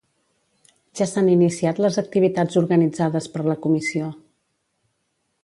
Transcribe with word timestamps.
Ja 0.99 1.05
s'han 1.11 1.29
iniciat 1.33 1.81
les 1.87 1.99
activitats 2.03 2.59
organitzades 2.63 3.29
per 3.37 3.45
la 3.51 3.59
comissió. 3.67 4.11